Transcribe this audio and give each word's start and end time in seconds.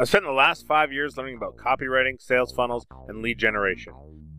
I've 0.00 0.08
spent 0.08 0.24
the 0.24 0.30
last 0.30 0.64
five 0.64 0.92
years 0.92 1.16
learning 1.16 1.38
about 1.38 1.56
copywriting, 1.56 2.22
sales 2.22 2.52
funnels, 2.52 2.86
and 3.08 3.20
lead 3.20 3.36
generation. 3.36 3.92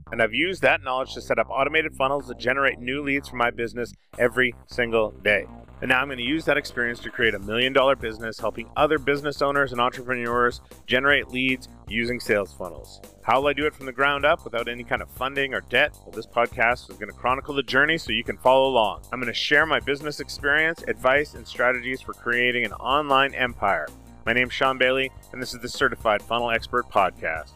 And 0.10 0.22
I've 0.22 0.34
used 0.34 0.62
that 0.62 0.82
knowledge 0.84 1.14
to 1.16 1.22
set 1.22 1.38
up 1.38 1.50
automated 1.50 1.98
funnels 1.98 2.30
that 2.30 2.40
generate 2.40 2.80
new 2.80 3.04
leads 3.04 3.28
for 3.28 3.36
my 3.36 3.52
business 3.52 3.92
every 4.18 4.56
single 4.68 5.12
day. 5.12 5.48
And 5.82 5.90
now 5.90 6.00
I'm 6.00 6.08
going 6.08 6.18
to 6.18 6.24
use 6.24 6.46
that 6.46 6.56
experience 6.56 7.02
to 7.02 7.10
create 7.10 7.34
a 7.34 7.40
million 7.40 7.74
dollar 7.74 7.98
business 7.98 8.40
helping 8.40 8.70
other 8.78 8.98
business 8.98 9.42
owners 9.42 9.74
and 9.74 9.82
entrepreneurs 9.82 10.62
generate 10.88 11.28
leads 11.28 11.68
using 11.90 12.22
sales 12.22 12.54
funnels. 12.54 13.02
How 13.24 13.42
will 13.42 13.50
I 13.50 13.54
do 13.54 13.66
it 13.66 13.76
from 13.76 13.86
the 13.86 13.92
ground 13.92 14.24
up 14.24 14.46
without 14.46 14.70
any 14.70 14.86
kind 14.86 15.02
of 15.02 15.12
funding 15.12 15.54
or 15.54 15.60
debt? 15.60 15.92
Well, 16.06 16.12
this 16.12 16.26
podcast 16.26 16.90
is 16.90 16.96
going 16.96 17.12
to 17.12 17.18
chronicle 17.18 17.54
the 17.54 17.64
journey 17.64 17.98
so 17.98 18.14
you 18.14 18.24
can 18.24 18.38
follow 18.38 18.70
along. 18.70 19.02
I'm 19.12 19.20
going 19.20 19.32
to 19.32 19.38
share 19.38 19.66
my 19.66 19.82
business 19.82 20.22
experience, 20.22 20.84
advice, 20.88 21.34
and 21.34 21.46
strategies 21.46 22.00
for 22.02 22.14
creating 22.14 22.64
an 22.64 22.72
online 22.74 23.36
empire. 23.36 23.88
My 24.30 24.34
name's 24.34 24.54
Shawn 24.54 24.78
Bayley, 24.78 25.10
and 25.34 25.42
this 25.42 25.56
is 25.56 25.60
the 25.60 25.68
Certified 25.68 26.22
Funnel 26.22 26.52
Expert 26.52 26.88
Podcast. 26.88 27.50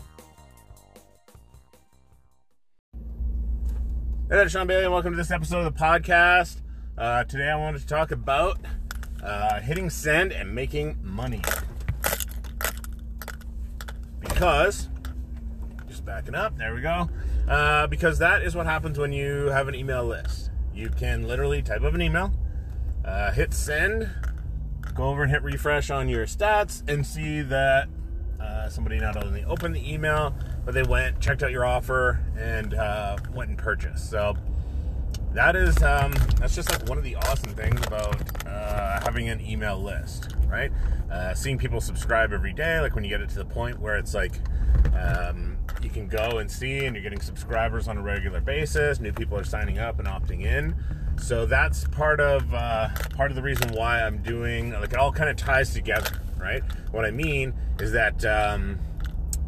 Hey 2.92 2.98
there, 4.30 4.50
Shawn 4.50 4.66
Bayley, 4.66 4.86
and 4.86 4.92
welcome 4.92 5.12
to 5.12 5.16
this 5.16 5.30
episode 5.30 5.68
of 5.68 5.72
the 5.72 5.80
podcast. 5.80 6.62
Uh, 6.98 7.26
today 7.26 7.52
I 7.52 7.56
wanted 7.58 7.82
to 7.82 7.86
talk 7.86 8.10
about 8.10 8.58
uh, 9.24 9.60
hitting 9.60 9.92
send 9.92 10.32
and 10.32 10.56
making 10.56 10.98
money. 11.04 11.44
Because, 14.20 14.90
just 15.88 16.04
backing 16.04 16.34
up, 16.34 16.58
there 16.58 16.74
we 16.74 16.82
go. 16.82 17.08
Uh, 17.48 17.86
because 17.86 18.18
that 18.18 18.42
is 18.42 18.56
what 18.56 18.66
happens 18.66 18.98
when 18.98 19.14
you 19.14 19.46
have 19.50 19.68
an 19.68 19.76
email 19.76 20.04
list. 20.04 20.50
You 20.74 20.90
can 20.90 21.28
literally 21.28 21.62
type 21.62 21.84
up 21.84 21.94
an 21.94 22.02
email, 22.02 22.34
uh, 23.06 23.30
hit 23.32 23.54
send, 23.54 24.10
go 24.96 25.06
over 25.06 25.24
and 25.24 25.32
hit 25.32 25.42
refresh 25.44 25.90
on 25.90 26.08
your 26.10 26.26
stats 26.26 26.88
and 26.88 27.06
see 27.06 27.42
that 27.42 27.88
uh, 28.40 28.70
somebody 28.70 29.00
not 29.00 29.24
only 29.24 29.44
opened 29.46 29.76
the 29.76 29.94
email, 29.94 30.34
but 30.66 30.74
they 30.74 30.84
went, 30.84 31.20
checked 31.20 31.44
out 31.44 31.52
your 31.52 31.66
offer, 31.66 32.24
and 32.38 32.74
uh, 32.74 33.18
went 33.34 33.50
and 33.50 33.58
purchased. 33.58 34.10
So 34.10 34.36
that 35.34 35.56
is 35.56 35.82
um, 35.82 36.14
that's 36.40 36.56
just 36.56 36.70
like 36.70 36.88
one 36.88 36.98
of 36.98 37.04
the 37.04 37.16
awesome 37.16 37.54
things 37.54 37.82
about 37.88 38.48
uh, 38.48 39.00
having 39.02 39.30
an 39.30 39.42
email 39.42 39.82
list, 39.82 40.36
right? 40.48 40.72
Uh, 41.12 41.34
seeing 41.34 41.58
people 41.58 41.82
subscribe 41.82 42.34
every 42.34 42.54
day, 42.54 42.80
like 42.80 42.96
when 42.96 43.04
you 43.04 43.10
get 43.10 43.22
it 43.22 43.30
to 43.30 43.38
the 43.38 43.46
point 43.46 43.80
where 43.80 43.98
it's 43.98 44.14
like 44.14 44.34
um, 44.96 45.58
you 45.82 45.90
can 45.90 46.08
go 46.08 46.38
and 46.40 46.50
see, 46.50 46.86
and 46.86 46.96
you're 46.96 47.04
getting 47.04 47.22
subscribers 47.22 47.88
on 47.88 47.98
a 47.98 48.02
regular 48.02 48.42
basis. 48.42 49.00
New 49.00 49.12
people 49.12 49.38
are 49.38 49.44
signing 49.44 49.80
up 49.80 50.00
and 50.00 50.08
opting 50.08 50.44
in. 50.44 50.76
So 51.18 51.46
that's 51.46 51.86
part 51.90 52.20
of 52.20 52.54
uh, 52.54 52.90
part 53.16 53.32
of 53.32 53.36
the 53.36 53.42
reason 53.42 53.72
why 53.74 54.02
I'm 54.02 54.22
doing 54.22 54.72
like 54.72 54.94
it 54.94 54.98
all 54.98 55.12
kind 55.12 55.30
of 55.30 55.36
ties 55.36 55.74
together, 55.74 56.22
right? 56.38 56.64
What 56.92 57.06
I 57.06 57.12
mean 57.12 57.54
is 57.80 57.92
that 57.92 58.24
um, 58.26 58.80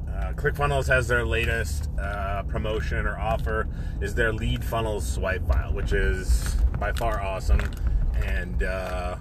uh, 0.07 0.33
ClickFunnels 0.33 0.87
has 0.87 1.07
their 1.07 1.25
latest 1.25 1.89
uh, 1.99 2.43
promotion 2.43 3.05
or 3.05 3.17
offer 3.17 3.67
is 4.01 4.15
their 4.15 4.31
lead 4.31 4.63
funnels 4.63 5.07
swipe 5.07 5.45
file, 5.47 5.73
which 5.73 5.91
is 5.91 6.55
by 6.79 6.91
far 6.93 7.21
awesome. 7.21 7.61
And 8.23 8.63
uh, 8.63 9.17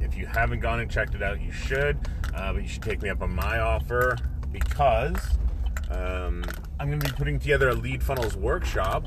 if 0.00 0.16
you 0.16 0.26
haven't 0.26 0.60
gone 0.60 0.80
and 0.80 0.90
checked 0.90 1.14
it 1.14 1.22
out, 1.22 1.40
you 1.40 1.50
should. 1.50 1.98
Uh, 2.34 2.52
but 2.52 2.62
you 2.62 2.68
should 2.68 2.82
take 2.82 3.02
me 3.02 3.08
up 3.08 3.22
on 3.22 3.34
my 3.34 3.58
offer 3.58 4.16
because 4.52 5.16
um, 5.90 6.44
I'm 6.78 6.88
going 6.88 7.00
to 7.00 7.06
be 7.06 7.12
putting 7.12 7.38
together 7.38 7.68
a 7.68 7.74
lead 7.74 8.02
funnels 8.02 8.36
workshop 8.36 9.06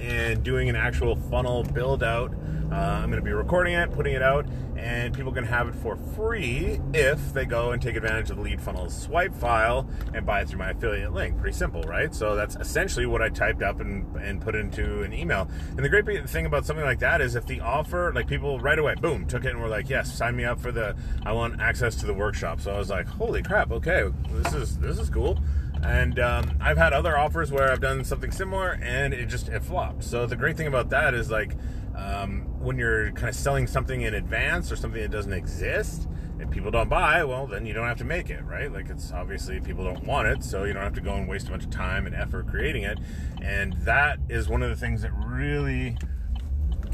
and 0.00 0.42
doing 0.42 0.68
an 0.68 0.76
actual 0.76 1.16
funnel 1.16 1.64
build 1.64 2.02
out. 2.02 2.32
Uh, 2.70 2.74
I'm 2.74 3.10
going 3.10 3.22
to 3.22 3.24
be 3.24 3.32
recording 3.32 3.74
it, 3.74 3.92
putting 3.92 4.14
it 4.14 4.22
out, 4.22 4.44
and 4.76 5.14
people 5.14 5.32
can 5.32 5.44
have 5.44 5.68
it 5.68 5.74
for 5.76 5.96
free 5.96 6.80
if 6.92 7.32
they 7.32 7.44
go 7.44 7.70
and 7.70 7.80
take 7.80 7.94
advantage 7.94 8.28
of 8.30 8.36
the 8.36 8.42
lead 8.42 8.60
funnels 8.60 9.00
swipe 9.00 9.32
file 9.34 9.88
and 10.14 10.26
buy 10.26 10.40
it 10.40 10.48
through 10.48 10.58
my 10.58 10.70
affiliate 10.70 11.12
link. 11.12 11.38
Pretty 11.38 11.56
simple, 11.56 11.82
right? 11.82 12.12
So 12.12 12.34
that's 12.34 12.56
essentially 12.56 13.06
what 13.06 13.22
I 13.22 13.28
typed 13.28 13.62
up 13.62 13.78
and, 13.80 14.16
and 14.16 14.40
put 14.40 14.56
into 14.56 15.02
an 15.02 15.12
email. 15.12 15.48
And 15.70 15.78
the 15.78 15.88
great 15.88 16.28
thing 16.28 16.44
about 16.44 16.66
something 16.66 16.84
like 16.84 16.98
that 16.98 17.20
is 17.20 17.36
if 17.36 17.46
the 17.46 17.60
offer, 17.60 18.12
like 18.12 18.26
people 18.26 18.58
right 18.58 18.78
away, 18.78 18.96
boom, 18.96 19.26
took 19.26 19.44
it 19.44 19.50
and 19.50 19.62
were 19.62 19.68
like, 19.68 19.88
yes, 19.88 20.12
sign 20.12 20.34
me 20.34 20.44
up 20.44 20.60
for 20.60 20.72
the, 20.72 20.96
I 21.24 21.32
want 21.32 21.60
access 21.60 21.94
to 21.96 22.06
the 22.06 22.14
workshop. 22.14 22.60
So 22.60 22.72
I 22.74 22.78
was 22.78 22.90
like, 22.90 23.06
holy 23.06 23.44
crap, 23.44 23.70
okay, 23.70 24.10
this 24.32 24.52
is 24.54 24.78
this 24.78 24.98
is 24.98 25.08
cool. 25.08 25.38
And 25.82 26.18
um, 26.18 26.56
I've 26.60 26.78
had 26.78 26.92
other 26.92 27.16
offers 27.16 27.52
where 27.52 27.70
I've 27.70 27.80
done 27.80 28.04
something 28.04 28.30
similar 28.30 28.78
and 28.82 29.14
it 29.14 29.26
just 29.26 29.48
it 29.48 29.62
flopped. 29.62 30.04
So 30.04 30.26
the 30.26 30.36
great 30.36 30.56
thing 30.56 30.66
about 30.66 30.90
that 30.90 31.14
is 31.14 31.30
like 31.30 31.56
um, 31.96 32.42
when 32.58 32.78
you're 32.78 33.12
kind 33.12 33.28
of 33.28 33.34
selling 33.34 33.66
something 33.66 34.02
in 34.02 34.14
advance 34.14 34.70
or 34.70 34.76
something 34.76 35.00
that 35.00 35.10
doesn't 35.10 35.32
exist 35.32 36.08
and 36.38 36.50
people 36.50 36.70
don't 36.70 36.90
buy, 36.90 37.24
well, 37.24 37.46
then 37.46 37.64
you 37.64 37.72
don't 37.72 37.86
have 37.86 37.98
to 37.98 38.04
make 38.04 38.28
it, 38.28 38.44
right? 38.44 38.70
Like 38.70 38.90
it's 38.90 39.12
obviously 39.12 39.60
people 39.60 39.84
don't 39.84 40.04
want 40.04 40.28
it, 40.28 40.44
so 40.44 40.64
you 40.64 40.74
don't 40.74 40.82
have 40.82 40.94
to 40.94 41.00
go 41.00 41.14
and 41.14 41.28
waste 41.28 41.48
a 41.48 41.50
bunch 41.50 41.64
of 41.64 41.70
time 41.70 42.06
and 42.06 42.14
effort 42.14 42.46
creating 42.48 42.82
it. 42.82 42.98
And 43.40 43.72
that 43.84 44.18
is 44.28 44.48
one 44.48 44.62
of 44.62 44.68
the 44.68 44.76
things 44.76 45.02
that 45.02 45.12
really 45.14 45.96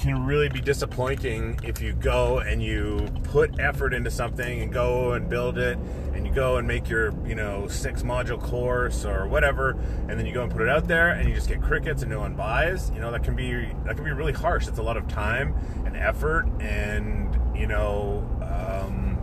can 0.02 0.26
really 0.26 0.48
be 0.48 0.60
disappointing 0.60 1.56
if 1.62 1.80
you 1.80 1.92
go 1.92 2.40
and 2.40 2.60
you 2.60 3.06
put 3.22 3.60
effort 3.60 3.94
into 3.94 4.10
something 4.10 4.60
and 4.60 4.72
go 4.72 5.12
and 5.12 5.28
build 5.28 5.58
it 5.58 5.78
and 6.12 6.26
you 6.26 6.32
go 6.32 6.56
and 6.56 6.66
make 6.66 6.88
your 6.88 7.14
you 7.24 7.36
know 7.36 7.68
six 7.68 8.02
module 8.02 8.40
course 8.40 9.04
or 9.04 9.28
whatever 9.28 9.70
and 10.08 10.18
then 10.18 10.26
you 10.26 10.34
go 10.34 10.42
and 10.42 10.50
put 10.50 10.60
it 10.60 10.68
out 10.68 10.88
there 10.88 11.10
and 11.10 11.28
you 11.28 11.34
just 11.36 11.46
get 11.46 11.62
crickets 11.62 12.02
and 12.02 12.10
no 12.10 12.18
one 12.18 12.34
buys 12.34 12.90
you 12.90 12.98
know 12.98 13.12
that 13.12 13.22
can 13.22 13.36
be 13.36 13.52
that 13.84 13.94
can 13.94 14.04
be 14.04 14.10
really 14.10 14.32
harsh. 14.32 14.66
It's 14.66 14.78
a 14.78 14.82
lot 14.82 14.96
of 14.96 15.06
time 15.06 15.54
and 15.86 15.96
effort 15.96 16.48
and 16.60 17.38
you 17.56 17.68
know 17.68 18.26
um, 18.42 19.16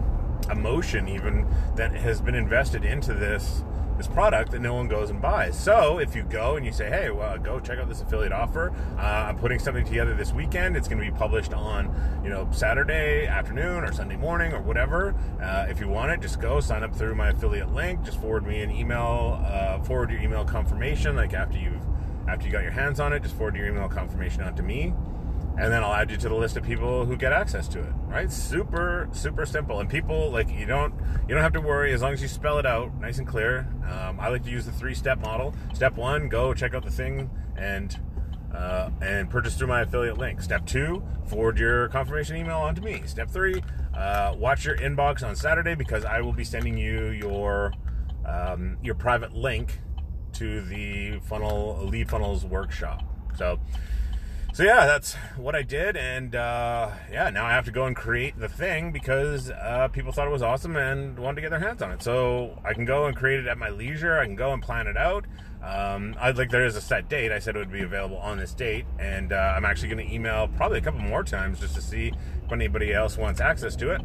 emotion 0.50 1.10
even 1.10 1.46
that 1.76 1.94
has 1.94 2.22
been 2.22 2.36
invested 2.36 2.86
into 2.86 3.14
this 3.14 3.66
this 4.00 4.08
product 4.08 4.52
that 4.52 4.62
no 4.62 4.74
one 4.74 4.88
goes 4.88 5.10
and 5.10 5.22
buys. 5.22 5.60
So 5.60 6.00
if 6.00 6.16
you 6.16 6.24
go 6.24 6.56
and 6.56 6.66
you 6.66 6.72
say, 6.72 6.90
hey, 6.90 7.10
well, 7.10 7.38
go 7.38 7.60
check 7.60 7.80
out 7.80 7.90
this 7.90 8.02
affiliate 8.02 8.32
offer. 8.32 8.72
Uh, 8.98 9.02
I'm 9.02 9.38
putting 9.38 9.60
something 9.60 9.84
together 9.84 10.16
this 10.16 10.32
weekend. 10.32 10.78
It's 10.78 10.88
going 10.88 11.04
to 11.04 11.12
be 11.12 11.16
published 11.16 11.54
on, 11.54 11.94
you 12.24 12.30
know, 12.30 12.48
Saturday 12.52 13.28
afternoon 13.28 13.84
or 13.84 13.92
Sunday 13.92 14.16
morning 14.16 14.54
or 14.54 14.62
whatever. 14.62 15.14
Uh, 15.42 15.68
if 15.70 15.82
you 15.82 15.90
want 15.90 16.12
it, 16.12 16.22
just 16.22 16.40
go 16.40 16.62
sign 16.62 16.82
up 16.82 16.96
through 16.96 17.14
my 17.14 17.32
affiliate 17.32 17.74
link. 17.74 18.02
Just 18.04 18.22
forward 18.22 18.48
me 18.48 18.62
an 18.62 18.72
email, 18.72 19.38
uh, 19.46 19.80
forward 19.82 20.10
your 20.12 20.22
email 20.22 20.46
confirmation. 20.46 21.18
Like 21.18 21.34
after 21.34 21.58
you've 21.58 21.84
after 22.26 22.46
you 22.46 22.54
got 22.54 22.64
your 22.64 22.72
hands 22.72 23.02
on 23.02 23.12
it, 23.12 23.22
just 23.22 23.36
forward 23.36 23.58
your 23.58 23.68
email 23.68 23.90
confirmation 23.90 24.44
on 24.44 24.56
to 24.56 24.64
me 24.64 24.94
and 25.60 25.74
then 25.74 25.84
I'll 25.84 25.94
add 25.94 26.10
you 26.10 26.16
to 26.16 26.30
the 26.30 26.36
list 26.36 26.56
of 26.56 26.64
people 26.64 27.06
who 27.06 27.18
get 27.18 27.34
access 27.34 27.68
to 27.70 27.80
it. 27.80 27.92
Right? 28.08 28.32
Super, 28.32 29.10
super 29.12 29.46
simple. 29.46 29.82
And 29.82 29.90
people 29.90 30.32
like 30.32 30.50
you 30.50 30.66
don't 30.66 30.94
you 31.28 31.36
don't 31.36 31.44
have 31.44 31.54
to 31.54 31.62
worry 31.62 31.94
as 31.94 32.02
long 32.02 32.14
as 32.14 32.22
you 32.22 32.30
spell 32.30 32.60
it 32.60 32.66
out 32.66 32.98
nice 33.02 33.18
and 33.18 33.28
clear. 33.28 33.68
Um, 33.84 34.20
I 34.20 34.30
like 34.30 34.44
to 34.46 34.50
use 34.50 34.66
the 34.66 34.72
three 34.72 34.96
step 34.96 35.20
model. 35.20 35.54
Step 35.74 35.96
one, 35.96 36.30
go 36.30 36.54
check 36.54 36.74
out 36.74 36.86
the 36.86 36.92
thing 36.92 37.30
and 37.58 38.00
uh, 38.56 38.90
and 39.02 39.30
purchase 39.30 39.56
through 39.56 39.68
my 39.68 39.82
affiliate 39.82 40.18
link. 40.18 40.42
Step 40.42 40.66
two, 40.66 41.04
forward 41.28 41.60
your 41.60 41.90
confirmation 41.90 42.38
email 42.38 42.58
onto 42.58 42.82
me. 42.82 43.04
Step 43.06 43.30
three, 43.30 43.62
uh, 43.96 44.34
watch 44.38 44.66
your 44.66 44.78
inbox 44.78 45.28
on 45.28 45.36
Saturday 45.36 45.76
because 45.76 46.06
I 46.06 46.22
will 46.22 46.34
be 46.34 46.46
sending 46.46 46.78
you 46.78 47.10
your 47.10 47.74
um, 48.26 48.78
your 48.82 48.96
private 48.96 49.34
link 49.34 49.82
to 50.34 50.62
the 50.62 51.20
funnel 51.20 51.86
lead 51.86 52.10
funnels 52.10 52.46
workshop. 52.46 53.04
So 53.36 53.60
so 54.54 54.64
yeah, 54.64 54.86
that's 54.86 55.14
what 55.38 55.56
I 55.56 55.62
did, 55.62 55.96
and 55.96 56.36
uh, 56.36 56.92
yeah, 57.12 57.30
now 57.30 57.46
I 57.46 57.52
have 57.52 57.66
to 57.66 57.72
go 57.72 57.86
and 57.86 57.96
create 57.96 58.38
the 58.38 58.50
thing 58.50 58.92
because 58.92 59.52
uh, 59.52 59.88
people 59.92 60.12
thought 60.12 60.28
it 60.28 60.32
was 60.32 60.42
awesome 60.42 60.76
and 60.76 61.18
wanted 61.18 61.36
to 61.36 61.42
get 61.42 61.52
their 61.52 61.60
hands 61.60 61.82
on 61.82 61.92
it. 61.92 62.02
So 62.02 62.60
I 62.66 62.74
can 62.74 62.84
go 62.84 63.06
and 63.06 63.16
create 63.16 63.40
it 63.40 63.48
at 63.48 63.58
my 63.58 63.70
leisure. 63.70 64.18
I 64.18 64.26
can 64.26 64.36
go 64.36 64.52
and 64.52 64.62
plan 64.62 64.88
it 64.88 64.98
out. 64.98 65.26
Um, 65.64 66.16
I'd 66.20 66.38
like 66.38 66.50
there 66.50 66.66
is 66.66 66.76
a 66.76 66.82
set 66.82 67.10
date. 67.10 67.32
I 67.32 67.40
said 67.40 67.56
it 67.56 67.60
would 67.60 67.72
be 67.72 67.84
available 67.84 68.18
on 68.18 68.38
this 68.38 68.54
date, 68.54 68.86
and 68.98 69.34
uh, 69.34 69.54
I'm 69.56 69.66
actually 69.66 69.90
going 69.90 70.08
to 70.08 70.14
email 70.14 70.48
probably 70.48 70.80
a 70.80 70.82
couple 70.82 71.02
more 71.02 71.24
times 71.24 71.60
just 71.60 71.76
to 71.76 71.82
see 71.82 72.14
if 72.44 72.52
anybody 72.52 72.94
else 72.94 73.18
wants 73.18 73.42
access 73.42 73.76
to 73.78 73.92
it, 73.92 74.02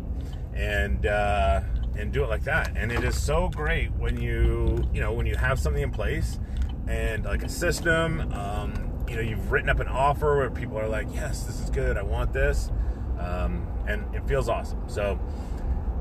and 0.52 1.06
uh, 1.06 1.60
and 1.96 2.12
do 2.12 2.22
it 2.22 2.28
like 2.28 2.44
that. 2.44 2.72
And 2.76 2.92
it 2.92 3.02
is 3.02 3.20
so 3.20 3.48
great 3.48 3.92
when 3.92 4.20
you 4.20 4.84
you 4.92 5.00
know 5.00 5.12
when 5.12 5.26
you 5.26 5.36
have 5.36 5.58
something 5.58 5.82
in 5.82 5.90
place 5.90 6.38
and 6.86 7.24
like 7.24 7.42
a 7.42 7.48
system. 7.48 8.32
Um, 8.32 8.93
you 9.08 9.16
know 9.16 9.22
you've 9.22 9.52
written 9.52 9.68
up 9.68 9.80
an 9.80 9.88
offer 9.88 10.36
where 10.36 10.50
people 10.50 10.78
are 10.78 10.88
like, 10.88 11.06
yes, 11.12 11.44
this 11.44 11.60
is 11.60 11.70
good, 11.70 11.96
I 11.96 12.02
want 12.02 12.32
this, 12.32 12.70
um, 13.18 13.66
and 13.86 14.14
it 14.14 14.26
feels 14.26 14.48
awesome. 14.48 14.88
So 14.88 15.18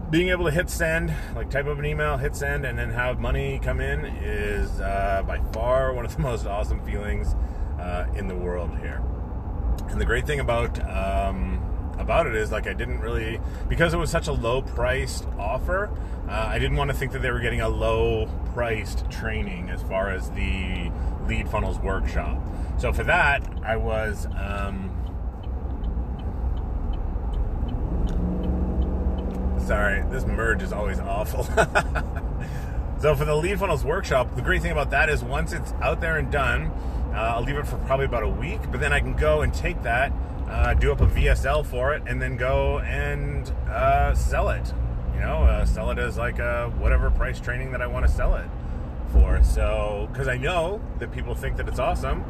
being 0.10 0.30
able 0.30 0.46
to 0.46 0.52
hit 0.52 0.70
send, 0.70 1.14
like 1.36 1.50
type 1.50 1.66
up 1.66 1.80
an 1.80 1.86
email, 1.86 2.18
hit 2.18 2.36
send, 2.36 2.66
and 2.66 2.78
then 2.78 2.92
have 2.92 3.20
money 3.20 3.60
come 3.64 3.80
in 3.80 4.06
is 4.06 4.80
uh, 4.80 5.24
by 5.26 5.40
far 5.52 5.94
one 5.94 6.06
of 6.06 6.16
the 6.16 6.22
most 6.22 6.46
awesome 6.46 6.84
feelings 6.86 7.36
uh, 7.80 8.06
in 8.16 8.28
the 8.28 8.36
world 8.36 8.78
here. 8.78 9.02
And 9.90 10.00
the 10.00 10.06
great 10.06 10.28
thing 10.28 10.40
about 10.40 10.80
um, 10.88 11.60
about 11.98 12.28
it 12.28 12.36
is 12.36 12.52
like 12.52 12.68
I 12.68 12.74
didn't 12.74 13.00
really 13.00 13.40
because 13.68 13.94
it 13.94 13.98
was 13.98 14.10
such 14.12 14.28
a 14.28 14.32
low 14.32 14.62
priced 14.62 15.26
offer. 15.38 15.90
Uh, 16.28 16.46
I 16.48 16.60
didn't 16.60 16.78
want 16.78 16.92
to 16.92 16.96
think 16.96 17.12
that 17.14 17.22
they 17.22 17.32
were 17.32 17.40
getting 17.40 17.62
a 17.62 17.70
low 17.70 18.28
priced 18.54 19.10
training 19.10 19.70
as 19.70 19.82
far 19.84 20.10
as 20.10 20.30
the 20.32 20.92
lead 21.28 21.50
funnels 21.50 21.80
workshop. 21.80 22.42
So 22.78 22.92
for 22.92 23.04
that, 23.04 23.48
I 23.64 23.78
was. 23.78 24.26
Um, 24.28 24.90
sorry, 29.66 30.04
this 30.10 30.26
merge 30.26 30.62
is 30.62 30.74
always 30.74 31.00
awful. 31.00 31.48
So 33.04 33.14
for 33.16 33.26
the 33.26 33.36
lead 33.36 33.60
funnels 33.60 33.84
workshop, 33.84 34.34
the 34.34 34.42
great 34.42 34.62
thing 34.62 34.72
about 34.72 34.92
that 34.92 35.10
is 35.10 35.22
once 35.22 35.52
it's 35.52 35.74
out 35.82 36.00
there 36.00 36.18
and 36.18 36.32
done, 36.32 36.68
uh, 37.14 37.34
I'll 37.36 37.44
leave 37.44 37.58
it 37.58 37.68
for 37.68 37.76
probably 37.80 38.06
about 38.06 38.24
a 38.24 38.30
week, 38.30 38.62
but 38.72 38.80
then 38.80 38.94
I 38.94 39.02
can 39.02 39.12
go 39.12 39.42
and 39.42 39.54
take 39.54 39.84
that, 39.84 40.14
uh, 40.48 40.74
do 40.76 40.90
up 40.90 41.02
a 41.02 41.08
VSL 41.08 41.66
for 41.66 41.94
it, 41.94 42.04
and 42.08 42.22
then 42.22 42.38
go 42.38 42.80
and 42.80 43.50
uh, 43.68 44.16
sell 44.16 44.48
it. 44.52 44.74
You 45.16 45.20
know, 45.20 45.44
uh, 45.44 45.66
sell 45.66 45.92
it 45.92 45.98
as 45.98 46.18
like 46.18 46.40
a 46.40 46.72
whatever 46.78 47.12
price 47.12 47.42
training 47.42 47.74
that 47.74 47.82
I 47.82 47.88
want 47.88 48.06
to 48.06 48.12
sell 48.12 48.36
it 48.36 48.48
for. 49.14 49.42
So, 49.44 50.10
because 50.12 50.28
I 50.28 50.38
know 50.38 50.82
that 51.00 51.12
people 51.12 51.36
think 51.36 51.58
that 51.58 51.68
it's 51.68 51.80
awesome. 51.80 52.26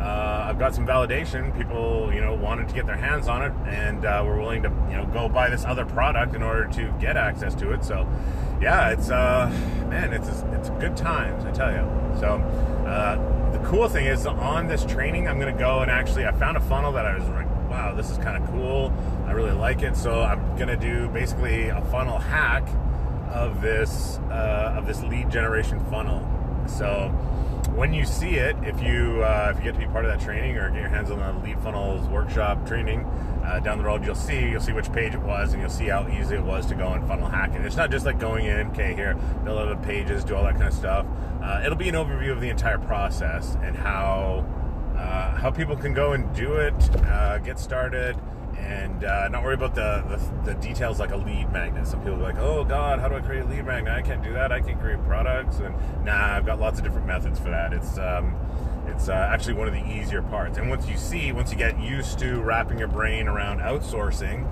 Uh, 0.00 0.46
I've 0.48 0.60
got 0.60 0.74
some 0.74 0.86
validation. 0.86 1.56
People, 1.58 2.12
you 2.14 2.20
know, 2.20 2.32
wanted 2.32 2.68
to 2.68 2.74
get 2.74 2.86
their 2.86 2.96
hands 2.96 3.26
on 3.26 3.42
it, 3.42 3.52
and 3.66 4.04
uh, 4.04 4.22
were 4.24 4.38
willing 4.38 4.62
to, 4.62 4.68
you 4.88 4.96
know, 4.96 5.06
go 5.12 5.28
buy 5.28 5.50
this 5.50 5.64
other 5.64 5.84
product 5.84 6.34
in 6.36 6.42
order 6.42 6.68
to 6.74 6.94
get 7.00 7.16
access 7.16 7.54
to 7.56 7.72
it. 7.72 7.84
So, 7.84 8.08
yeah, 8.60 8.90
it's 8.90 9.10
uh, 9.10 9.50
man, 9.88 10.12
it's 10.12 10.28
it's 10.52 10.70
good 10.80 10.96
times, 10.96 11.44
I 11.44 11.50
tell 11.50 11.72
you. 11.72 12.20
So, 12.20 12.38
uh, 12.86 13.50
the 13.50 13.58
cool 13.68 13.88
thing 13.88 14.06
is 14.06 14.24
on 14.24 14.68
this 14.68 14.84
training, 14.84 15.26
I'm 15.26 15.40
to 15.52 15.58
go 15.58 15.80
and 15.80 15.90
actually, 15.90 16.26
I 16.26 16.32
found 16.32 16.56
a 16.56 16.60
funnel 16.60 16.92
that 16.92 17.04
I 17.04 17.18
was 17.18 17.28
like, 17.30 17.48
wow, 17.68 17.92
this 17.94 18.10
is 18.10 18.18
kind 18.18 18.40
of 18.40 18.48
cool. 18.50 18.92
I 19.26 19.32
really 19.32 19.52
like 19.52 19.82
it. 19.82 19.96
So, 19.96 20.22
I'm 20.22 20.56
to 20.68 20.76
do 20.76 21.08
basically 21.08 21.70
a 21.70 21.80
funnel 21.90 22.18
hack 22.18 22.68
of 23.32 23.60
this 23.60 24.18
uh, 24.30 24.74
of 24.76 24.86
this 24.86 25.02
lead 25.02 25.30
generation 25.30 25.80
funnel. 25.86 26.26
So 26.66 27.08
when 27.74 27.92
you 27.92 28.04
see 28.04 28.36
it, 28.36 28.56
if 28.62 28.82
you 28.82 29.22
uh, 29.22 29.52
if 29.54 29.58
you 29.58 29.70
get 29.70 29.74
to 29.74 29.86
be 29.86 29.92
part 29.92 30.04
of 30.04 30.10
that 30.10 30.24
training 30.24 30.56
or 30.56 30.70
get 30.70 30.80
your 30.80 30.88
hands 30.88 31.10
on 31.10 31.18
the 31.18 31.46
lead 31.46 31.58
funnels 31.60 32.06
workshop 32.08 32.66
training 32.66 33.04
uh, 33.44 33.60
down 33.60 33.78
the 33.78 33.84
road, 33.84 34.04
you'll 34.04 34.14
see 34.14 34.48
you'll 34.48 34.60
see 34.60 34.72
which 34.72 34.92
page 34.92 35.14
it 35.14 35.20
was, 35.20 35.52
and 35.52 35.62
you'll 35.62 35.70
see 35.70 35.86
how 35.86 36.08
easy 36.08 36.34
it 36.34 36.42
was 36.42 36.66
to 36.66 36.74
go 36.74 36.88
and 36.88 37.06
funnel 37.06 37.28
hack 37.28 37.54
it. 37.54 37.64
It's 37.64 37.76
not 37.76 37.90
just 37.90 38.04
like 38.04 38.18
going 38.18 38.46
in, 38.46 38.68
okay, 38.68 38.94
here, 38.94 39.14
build 39.44 39.58
out 39.58 39.68
the 39.80 39.86
pages, 39.86 40.24
do 40.24 40.34
all 40.34 40.44
that 40.44 40.54
kind 40.54 40.68
of 40.68 40.74
stuff. 40.74 41.06
Uh, 41.42 41.62
it'll 41.64 41.78
be 41.78 41.88
an 41.88 41.94
overview 41.94 42.32
of 42.32 42.40
the 42.40 42.48
entire 42.48 42.78
process 42.78 43.56
and 43.62 43.76
how 43.76 44.44
uh, 44.96 45.36
how 45.36 45.50
people 45.50 45.76
can 45.76 45.94
go 45.94 46.12
and 46.12 46.34
do 46.34 46.54
it, 46.54 46.74
uh, 47.06 47.38
get 47.38 47.58
started 47.58 48.16
and 48.68 49.02
uh, 49.02 49.28
not 49.28 49.42
worry 49.42 49.54
about 49.54 49.74
the, 49.74 50.04
the, 50.08 50.52
the 50.52 50.60
details 50.60 51.00
like 51.00 51.10
a 51.10 51.16
lead 51.16 51.50
magnet. 51.50 51.86
Some 51.86 52.00
people 52.00 52.16
are 52.16 52.22
like, 52.22 52.38
"Oh 52.38 52.64
God, 52.64 53.00
how 53.00 53.08
do 53.08 53.14
I 53.14 53.20
create 53.20 53.44
a 53.44 53.46
lead 53.46 53.64
magnet? 53.64 53.94
I 53.94 54.02
can't 54.02 54.22
do 54.22 54.34
that. 54.34 54.52
I 54.52 54.60
can't 54.60 54.78
create 54.78 55.02
products." 55.04 55.58
And 55.58 55.74
nah, 56.04 56.36
I've 56.36 56.44
got 56.44 56.60
lots 56.60 56.78
of 56.78 56.84
different 56.84 57.06
methods 57.06 57.38
for 57.38 57.48
that. 57.48 57.72
It's 57.72 57.96
um, 57.96 58.36
it's 58.86 59.08
uh, 59.08 59.12
actually 59.12 59.54
one 59.54 59.68
of 59.68 59.74
the 59.74 59.86
easier 59.86 60.20
parts. 60.20 60.58
And 60.58 60.68
once 60.68 60.86
you 60.86 60.98
see, 60.98 61.32
once 61.32 61.50
you 61.50 61.56
get 61.56 61.80
used 61.80 62.18
to 62.18 62.42
wrapping 62.42 62.78
your 62.78 62.88
brain 62.88 63.26
around 63.26 63.60
outsourcing 63.60 64.46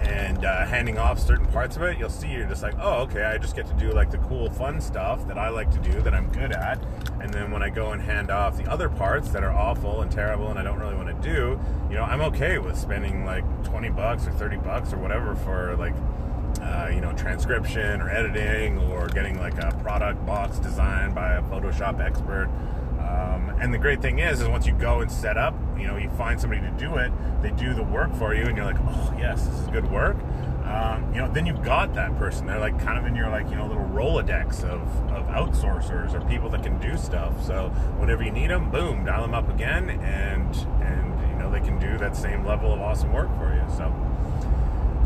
and 0.00 0.44
uh, 0.44 0.64
handing 0.64 0.96
off 0.96 1.18
certain 1.18 1.46
parts 1.46 1.74
of 1.76 1.82
it, 1.82 1.98
you'll 1.98 2.10
see 2.10 2.28
you're 2.28 2.46
just 2.46 2.62
like, 2.62 2.74
oh, 2.78 3.02
okay, 3.02 3.24
I 3.24 3.38
just 3.38 3.56
get 3.56 3.66
to 3.66 3.74
do 3.74 3.90
like 3.92 4.12
the 4.12 4.18
cool, 4.18 4.50
fun 4.50 4.80
stuff 4.80 5.26
that 5.26 5.36
I 5.36 5.48
like 5.48 5.72
to 5.72 5.78
do 5.78 6.00
that 6.02 6.14
I'm 6.14 6.30
good 6.30 6.52
at. 6.52 6.78
And 7.20 7.34
then 7.34 7.50
when 7.50 7.62
I 7.62 7.70
go 7.70 7.90
and 7.90 8.00
hand 8.00 8.30
off 8.30 8.56
the 8.56 8.70
other 8.70 8.88
parts 8.88 9.30
that 9.30 9.42
are 9.42 9.52
awful 9.52 10.02
and 10.02 10.10
terrible 10.10 10.48
and 10.48 10.58
I 10.58 10.62
don't 10.62 10.78
really 10.78 10.94
want 10.94 11.07
do, 11.20 11.58
you 11.88 11.96
know, 11.96 12.04
I'm 12.04 12.20
okay 12.22 12.58
with 12.58 12.76
spending 12.76 13.24
like 13.24 13.44
20 13.64 13.90
bucks 13.90 14.26
or 14.26 14.32
30 14.32 14.56
bucks 14.58 14.92
or 14.92 14.98
whatever 14.98 15.34
for 15.34 15.76
like, 15.76 15.94
uh, 16.62 16.90
you 16.92 17.00
know, 17.00 17.12
transcription 17.12 18.00
or 18.00 18.08
editing 18.10 18.78
or 18.78 19.08
getting 19.08 19.38
like 19.38 19.58
a 19.58 19.76
product 19.82 20.24
box 20.26 20.58
designed 20.58 21.14
by 21.14 21.34
a 21.34 21.42
Photoshop 21.42 22.00
expert 22.00 22.48
um, 23.08 23.54
and 23.60 23.72
the 23.72 23.78
great 23.78 24.02
thing 24.02 24.18
is, 24.18 24.40
is 24.40 24.48
once 24.48 24.66
you 24.66 24.72
go 24.72 25.00
and 25.00 25.10
set 25.10 25.36
up, 25.36 25.54
you 25.78 25.86
know, 25.86 25.96
you 25.96 26.10
find 26.10 26.40
somebody 26.40 26.60
to 26.60 26.70
do 26.72 26.96
it, 26.96 27.12
they 27.42 27.50
do 27.50 27.72
the 27.72 27.82
work 27.82 28.14
for 28.16 28.34
you, 28.34 28.44
and 28.44 28.56
you're 28.56 28.66
like, 28.66 28.80
oh 28.80 29.14
yes, 29.18 29.46
this 29.46 29.58
is 29.60 29.66
good 29.68 29.90
work. 29.90 30.16
Um, 30.64 31.14
you 31.14 31.20
know, 31.20 31.32
then 31.32 31.46
you've 31.46 31.62
got 31.62 31.94
that 31.94 32.18
person. 32.18 32.46
They're 32.46 32.60
like 32.60 32.78
kind 32.80 32.98
of 32.98 33.06
in 33.06 33.16
your 33.16 33.30
like 33.30 33.48
you 33.48 33.56
know 33.56 33.66
little 33.66 33.86
rolodex 33.86 34.64
of, 34.64 34.82
of 35.10 35.26
outsourcers 35.28 36.12
or 36.12 36.20
people 36.28 36.50
that 36.50 36.62
can 36.62 36.78
do 36.78 36.98
stuff. 36.98 37.42
So 37.46 37.70
whenever 37.98 38.22
you 38.22 38.30
need 38.30 38.50
them, 38.50 38.70
boom, 38.70 39.04
dial 39.04 39.22
them 39.22 39.34
up 39.34 39.48
again, 39.48 39.88
and 39.88 40.54
and 40.82 41.07
know 41.48 41.58
they 41.58 41.64
can 41.64 41.78
do 41.78 41.98
that 41.98 42.16
same 42.16 42.44
level 42.44 42.72
of 42.72 42.80
awesome 42.80 43.12
work 43.12 43.28
for 43.38 43.54
you. 43.54 43.64
So. 43.76 43.92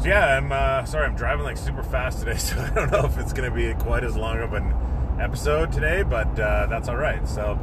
So 0.00 0.08
yeah, 0.08 0.36
I'm 0.36 0.50
uh, 0.50 0.84
sorry. 0.84 1.06
I'm 1.06 1.14
driving 1.14 1.44
like 1.44 1.56
super 1.56 1.82
fast 1.82 2.20
today, 2.20 2.36
so 2.38 2.58
I 2.58 2.70
don't 2.70 2.90
know 2.90 3.04
if 3.04 3.18
it's 3.18 3.32
going 3.32 3.48
to 3.48 3.54
be 3.54 3.72
quite 3.82 4.04
as 4.04 4.16
long 4.16 4.38
of 4.38 4.52
an 4.52 4.74
episode 5.20 5.70
today, 5.72 6.02
but 6.02 6.38
uh, 6.38 6.66
that's 6.66 6.88
all 6.88 6.96
right. 6.96 7.26
So 7.28 7.58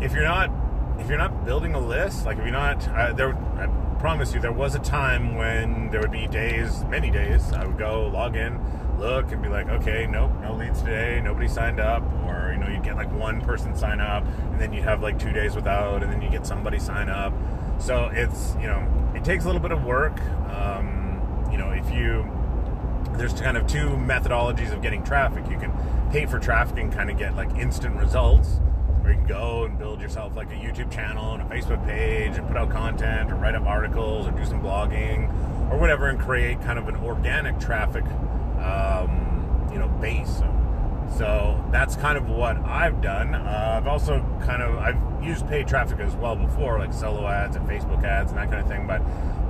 if 0.00 0.12
you're 0.12 0.24
not 0.24 0.50
if 0.98 1.08
you're 1.08 1.18
not 1.18 1.44
building 1.44 1.74
a 1.74 1.80
list, 1.80 2.24
like 2.24 2.38
if 2.38 2.44
you're 2.44 2.52
not 2.52 2.80
there, 3.16 3.34
I 3.34 3.66
promise 3.98 4.32
you, 4.32 4.40
there 4.40 4.52
was 4.52 4.74
a 4.74 4.78
time 4.78 5.34
when 5.34 5.90
there 5.90 6.00
would 6.00 6.12
be 6.12 6.26
days, 6.28 6.84
many 6.84 7.10
days, 7.10 7.52
I 7.52 7.66
would 7.66 7.78
go 7.78 8.06
log 8.06 8.36
in, 8.36 8.60
look, 8.98 9.32
and 9.32 9.42
be 9.42 9.48
like, 9.48 9.68
okay, 9.68 10.06
nope, 10.06 10.30
no 10.40 10.54
leads 10.54 10.80
today, 10.80 11.20
nobody 11.22 11.48
signed 11.48 11.80
up, 11.80 12.02
or 12.24 12.52
you 12.52 12.58
know, 12.58 12.68
you'd 12.68 12.84
get 12.84 12.96
like 12.96 13.12
one 13.12 13.40
person 13.40 13.76
sign 13.76 14.00
up, 14.00 14.24
and 14.52 14.60
then 14.60 14.72
you'd 14.72 14.84
have 14.84 15.02
like 15.02 15.18
two 15.18 15.32
days 15.32 15.56
without, 15.56 16.02
and 16.02 16.12
then 16.12 16.22
you 16.22 16.30
get 16.30 16.46
somebody 16.46 16.78
sign 16.78 17.08
up. 17.08 17.32
So 17.78 18.10
it's 18.12 18.54
you 18.60 18.66
know, 18.66 19.12
it 19.14 19.24
takes 19.24 19.44
a 19.44 19.46
little 19.46 19.62
bit 19.62 19.72
of 19.72 19.84
work. 19.84 20.20
Um, 20.50 21.48
you 21.50 21.58
know, 21.58 21.70
if 21.70 21.90
you 21.92 22.30
there's 23.16 23.32
kind 23.40 23.56
of 23.56 23.66
two 23.66 23.90
methodologies 23.90 24.72
of 24.72 24.82
getting 24.82 25.04
traffic. 25.04 25.48
You 25.48 25.58
can 25.58 25.72
pay 26.10 26.26
for 26.26 26.38
traffic 26.38 26.78
and 26.78 26.92
kind 26.92 27.10
of 27.10 27.18
get 27.18 27.36
like 27.36 27.50
instant 27.56 27.96
results, 27.96 28.60
or 29.02 29.10
you 29.10 29.16
can 29.16 29.26
go 29.26 29.64
and 29.64 29.78
build 29.78 30.00
yourself 30.00 30.34
like 30.34 30.48
a 30.50 30.56
YouTube 30.56 30.90
channel 30.90 31.34
and 31.34 31.42
a 31.42 31.46
Facebook 31.46 31.84
page 31.86 32.36
and 32.36 32.46
put 32.48 32.56
out 32.56 32.70
content 32.70 33.30
or 33.30 33.36
write 33.36 33.54
up 33.54 33.64
articles 33.64 34.26
or 34.26 34.32
do 34.32 34.44
some 34.44 34.60
blogging 34.60 35.28
or 35.70 35.78
whatever 35.78 36.08
and 36.08 36.18
create 36.18 36.60
kind 36.62 36.78
of 36.78 36.88
an 36.88 36.96
organic 36.96 37.58
traffic, 37.60 38.04
um, 38.60 39.68
you 39.72 39.78
know, 39.78 39.88
base. 40.00 40.40
So, 41.10 41.62
that's 41.70 41.96
kind 41.96 42.16
of 42.16 42.28
what 42.28 42.56
I've 42.58 43.00
done. 43.00 43.34
Uh, 43.34 43.74
I've 43.76 43.86
also 43.86 44.20
kind 44.44 44.62
of 44.62 44.78
I've 44.78 44.96
used 45.24 45.46
paid 45.48 45.66
traffic 45.66 45.98
as 46.00 46.14
well 46.16 46.36
before, 46.36 46.78
like 46.78 46.92
solo 46.92 47.26
ads 47.26 47.56
and 47.56 47.68
Facebook 47.68 48.04
ads 48.04 48.30
and 48.30 48.38
that 48.38 48.50
kind 48.50 48.62
of 48.62 48.68
thing. 48.68 48.86
But 48.86 49.00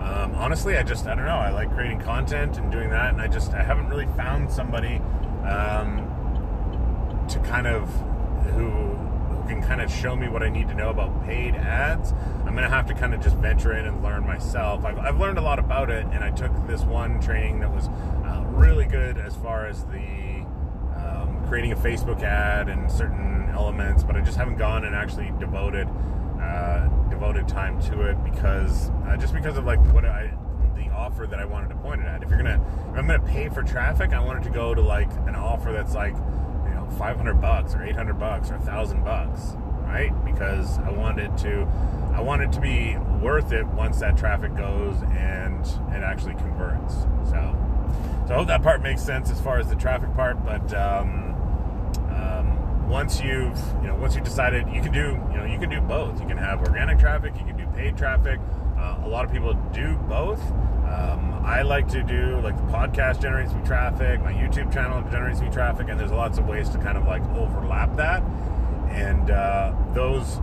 um, 0.03 0.35
honestly, 0.35 0.77
I 0.77 0.83
just 0.83 1.07
I 1.07 1.15
don't 1.15 1.27
know. 1.27 1.37
I 1.37 1.51
like 1.51 1.73
creating 1.75 2.01
content 2.01 2.59
and 2.59 2.71
doing 2.71 2.91
that, 2.91 3.13
and 3.13 3.21
I 3.21 3.27
just 3.27 3.53
I 3.53 3.63
haven't 3.63 3.89
really 3.89 4.09
found 4.17 4.51
somebody 4.51 4.97
um, 5.47 5.99
to 7.29 7.39
kind 7.41 7.67
of 7.67 7.89
who 8.55 8.71
who 9.45 9.49
can 9.49 9.63
kind 9.63 9.81
of 9.81 9.91
show 9.91 10.17
me 10.17 10.29
what 10.29 10.43
I 10.43 10.49
need 10.49 10.69
to 10.69 10.75
know 10.75 10.91
about 10.91 11.25
paid 11.25 11.55
ads. 11.55 12.13
I'm 12.47 12.55
gonna 12.55 12.69
have 12.69 12.87
to 12.87 12.95
kind 12.95 13.15
of 13.15 13.21
just 13.21 13.37
venture 13.37 13.73
in 13.77 13.87
and 13.87 14.03
learn 14.03 14.27
myself. 14.27 14.85
I've, 14.85 14.99
I've 14.99 15.19
learned 15.19 15.39
a 15.39 15.43
lot 15.43 15.59
about 15.59 15.91
it, 15.91 16.07
and 16.13 16.25
I 16.25 16.31
took 16.31 16.53
this 16.67 16.83
one 16.83 17.21
training 17.21 17.61
that 17.61 17.73
was 17.73 17.89
uh, 17.89 18.45
really 18.47 18.87
good 18.87 19.19
as 19.19 19.35
far 19.37 19.67
as 19.67 19.85
the 19.85 20.34
creating 21.49 21.73
a 21.73 21.77
Facebook 21.77 22.23
ad 22.23 22.69
and 22.69 22.91
certain 22.91 23.49
elements, 23.53 24.03
but 24.03 24.17
I 24.17 24.21
just 24.21 24.37
haven't 24.37 24.57
gone 24.57 24.85
and 24.85 24.95
actually 24.95 25.33
devoted 25.39 25.89
uh, 26.41 26.89
devoted 27.09 27.49
time 27.49 27.81
to 27.81 28.03
it 28.03 28.23
because 28.25 28.91
uh, 29.07 29.17
just 29.17 29.33
because 29.33 29.57
of 29.57 29.65
like 29.65 29.81
what 29.93 30.05
I 30.05 30.33
the 30.77 30.91
offer 30.91 31.27
that 31.27 31.39
I 31.39 31.45
wanted 31.45 31.69
to 31.71 31.77
point 31.77 32.01
it 32.01 32.07
at. 32.07 32.23
If 32.23 32.29
you're 32.29 32.39
gonna, 32.39 32.61
if 32.93 32.99
I'm 32.99 33.07
gonna 33.07 33.21
pay 33.21 33.49
for 33.49 33.63
traffic, 33.63 34.13
I 34.13 34.21
wanted 34.21 34.43
to 34.45 34.51
go 34.51 34.75
to 34.75 34.81
like 34.81 35.11
an 35.27 35.35
offer 35.35 35.73
that's 35.73 35.95
like, 35.95 36.15
you 36.15 36.75
know, 36.75 36.89
500 36.99 37.41
bucks 37.41 37.75
or 37.75 37.83
800 37.83 38.19
bucks 38.19 38.51
or 38.51 38.57
1,000 38.57 39.05
bucks, 39.05 39.57
right? 39.85 40.13
Because 40.25 40.79
I 40.79 40.91
wanted 40.91 41.37
to, 41.39 41.67
I 42.13 42.21
want 42.21 42.43
it 42.43 42.53
to 42.53 42.61
be 42.61 42.97
worth 43.23 43.53
it 43.53 43.67
once 43.69 44.01
that 44.01 44.17
traffic 44.17 44.57
goes 44.57 44.97
and 45.13 45.65
it 45.95 46.03
actually 46.03 46.35
converts. 46.35 46.95
So, 47.25 47.57
so 48.27 48.35
I 48.35 48.37
hope 48.37 48.49
that 48.49 48.63
part 48.63 48.83
makes 48.83 49.03
sense 49.03 49.31
as 49.31 49.41
far 49.41 49.59
as 49.59 49.69
the 49.69 49.77
traffic 49.77 50.13
part, 50.15 50.45
but. 50.45 50.75
Um, 50.75 51.31
once 52.95 53.21
you've 53.21 53.59
you 53.83 53.89
know 53.89 53.97
once 53.97 54.15
you 54.15 54.21
decided 54.21 54.69
you 54.69 54.81
can 54.81 54.93
do 54.93 55.21
you 55.33 55.37
know 55.37 55.45
you 55.45 55.59
can 55.59 55.69
do 55.69 55.81
both. 55.81 56.21
You 56.21 56.29
can 56.29 56.37
have 56.37 56.61
organic 56.61 56.97
traffic 56.97 57.35
you 57.37 57.45
can 57.45 57.57
do 57.57 57.67
paid 57.75 57.99
traffic. 57.99 58.39
Uh, 58.79 59.01
a 59.03 59.09
lot 59.09 59.25
of 59.25 59.33
people 59.33 59.53
do 59.73 59.97
both. 60.09 60.41
Um, 60.95 61.43
i 61.45 61.63
like 61.63 61.89
to 61.89 62.05
do 62.05 62.41
like 62.41 62.57
the 62.57 62.73
podcast 62.73 63.21
generates 63.21 63.53
me 63.53 63.61
traffic 63.65 64.23
my 64.23 64.33
youtube 64.33 64.73
channel 64.73 65.03
generates 65.11 65.41
me 65.41 65.51
traffic 65.51 65.89
and 65.89 65.99
there's 65.99 66.13
lots 66.13 66.39
of 66.39 66.47
ways 66.47 66.69
to 66.69 66.79
kind 66.79 66.97
of 66.97 67.05
like 67.05 67.25
overlap 67.31 67.97
that. 67.97 68.23
And 68.91 69.29
uh, 69.29 69.75
those 69.93 70.39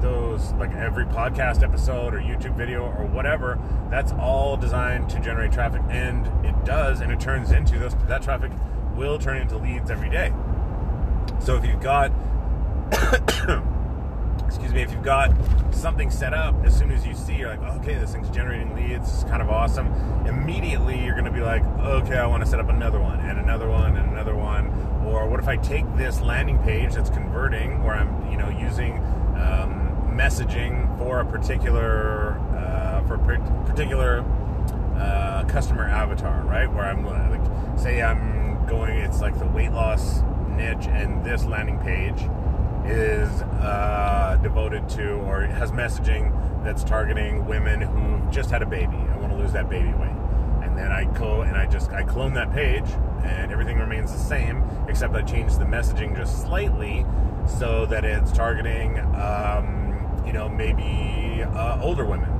those 0.00 0.52
like 0.52 0.72
every 0.76 1.06
podcast 1.06 1.64
episode 1.64 2.14
or 2.14 2.20
youtube 2.20 2.56
video 2.56 2.84
or 2.84 3.04
whatever 3.06 3.58
that's 3.90 4.12
all 4.12 4.56
designed 4.56 5.10
to 5.10 5.18
generate 5.18 5.50
traffic 5.50 5.82
and 5.90 6.24
it 6.46 6.54
does 6.64 7.00
and 7.00 7.10
it 7.10 7.18
turns 7.18 7.50
into 7.50 7.80
those 7.80 7.96
that 8.06 8.22
traffic 8.22 8.52
will 8.94 9.18
turn 9.18 9.38
into 9.38 9.58
leads 9.58 9.90
every 9.90 10.08
day 10.08 10.32
so 11.40 11.56
if 11.56 11.64
you've 11.64 11.80
got, 11.80 12.12
excuse 14.46 14.72
me, 14.72 14.82
if 14.82 14.92
you've 14.92 15.02
got 15.02 15.32
something 15.72 16.10
set 16.10 16.34
up, 16.34 16.54
as 16.64 16.76
soon 16.76 16.92
as 16.92 17.06
you 17.06 17.14
see, 17.14 17.34
you're 17.34 17.48
like, 17.48 17.62
okay, 17.78 17.94
this 17.94 18.12
thing's 18.12 18.28
generating 18.28 18.74
leads, 18.74 19.08
it's 19.12 19.24
kind 19.24 19.40
of 19.40 19.48
awesome. 19.48 19.86
Immediately, 20.26 21.02
you're 21.02 21.14
going 21.14 21.24
to 21.24 21.30
be 21.30 21.40
like, 21.40 21.64
okay, 21.80 22.18
I 22.18 22.26
want 22.26 22.44
to 22.44 22.50
set 22.50 22.60
up 22.60 22.68
another 22.68 23.00
one 23.00 23.20
and 23.20 23.38
another 23.38 23.68
one 23.68 23.96
and 23.96 24.10
another 24.10 24.36
one. 24.36 24.68
Or 25.06 25.28
what 25.28 25.40
if 25.40 25.48
I 25.48 25.56
take 25.56 25.84
this 25.96 26.20
landing 26.20 26.58
page 26.58 26.94
that's 26.94 27.10
converting, 27.10 27.82
where 27.82 27.94
I'm, 27.94 28.30
you 28.30 28.36
know, 28.36 28.50
using 28.50 28.98
um, 29.36 30.12
messaging 30.14 30.98
for 30.98 31.20
a 31.20 31.24
particular 31.24 32.38
uh, 32.54 33.02
for 33.06 33.14
a 33.14 33.64
particular 33.64 34.22
uh, 34.96 35.44
customer 35.48 35.84
avatar, 35.84 36.42
right? 36.42 36.70
Where 36.70 36.84
I'm 36.84 37.06
like, 37.06 37.78
say 37.78 38.02
I'm 38.02 38.66
going, 38.66 38.98
it's 38.98 39.22
like 39.22 39.38
the 39.38 39.46
weight 39.46 39.72
loss 39.72 40.22
niche 40.60 40.86
and 40.88 41.24
this 41.24 41.44
landing 41.46 41.78
page 41.78 42.20
is 42.84 43.42
uh, 43.62 44.38
devoted 44.42 44.88
to 44.90 45.12
or 45.12 45.42
has 45.42 45.70
messaging 45.72 46.32
that's 46.62 46.84
targeting 46.84 47.46
women 47.46 47.80
who've 47.80 48.30
just 48.30 48.50
had 48.50 48.62
a 48.62 48.66
baby. 48.66 48.96
I 48.96 49.16
want 49.16 49.32
to 49.32 49.38
lose 49.38 49.52
that 49.52 49.68
baby 49.70 49.88
weight, 49.94 50.16
and 50.62 50.76
then 50.76 50.92
I 50.92 51.04
go 51.04 51.42
and 51.42 51.56
I 51.56 51.66
just 51.66 51.90
I 51.92 52.02
clone 52.02 52.34
that 52.34 52.52
page, 52.52 52.88
and 53.24 53.50
everything 53.50 53.78
remains 53.78 54.12
the 54.12 54.18
same 54.18 54.64
except 54.88 55.14
I 55.14 55.22
change 55.22 55.56
the 55.56 55.64
messaging 55.64 56.16
just 56.16 56.42
slightly 56.42 57.06
so 57.46 57.86
that 57.86 58.04
it's 58.04 58.32
targeting, 58.32 58.98
um, 59.14 60.22
you 60.26 60.32
know, 60.32 60.48
maybe 60.48 61.42
uh, 61.42 61.80
older 61.80 62.04
women 62.04 62.30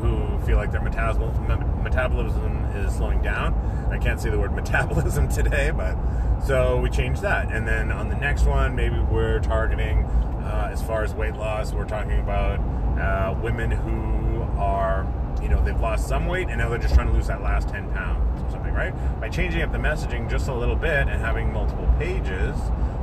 who 0.00 0.38
feel 0.46 0.56
like 0.56 0.70
their 0.70 0.82
metabolism, 0.82 1.46
metabolism 1.82 2.64
is 2.76 2.94
slowing 2.94 3.22
down. 3.22 3.54
I 3.90 3.98
can't 3.98 4.20
say 4.20 4.30
the 4.30 4.38
word 4.38 4.52
metabolism 4.56 5.28
today, 5.28 5.70
but 5.70 5.96
so 6.46 6.78
we 6.80 6.90
changed 6.90 7.22
that. 7.22 7.50
And 7.52 7.66
then 7.66 7.92
on 7.92 8.08
the 8.08 8.16
next 8.16 8.44
one, 8.44 8.74
maybe 8.74 8.98
we're 8.98 9.40
targeting, 9.40 10.04
uh, 10.44 10.70
as 10.72 10.82
far 10.82 11.04
as 11.04 11.14
weight 11.14 11.34
loss, 11.34 11.72
we're 11.72 11.84
talking 11.86 12.18
about 12.18 12.58
uh, 12.98 13.34
women 13.40 13.70
who 13.70 14.42
are, 14.58 15.06
you 15.42 15.48
know, 15.48 15.62
they've 15.62 15.80
lost 15.80 16.08
some 16.08 16.26
weight 16.26 16.48
and 16.48 16.58
now 16.58 16.68
they're 16.68 16.78
just 16.78 16.94
trying 16.94 17.08
to 17.08 17.12
lose 17.12 17.26
that 17.26 17.42
last 17.42 17.68
10 17.68 17.90
pounds 17.92 18.42
or 18.42 18.50
something, 18.50 18.72
right? 18.72 18.94
By 19.20 19.28
changing 19.28 19.62
up 19.62 19.72
the 19.72 19.78
messaging 19.78 20.30
just 20.30 20.48
a 20.48 20.54
little 20.54 20.76
bit 20.76 21.08
and 21.08 21.20
having 21.20 21.52
multiple 21.52 21.88
pages, 21.98 22.56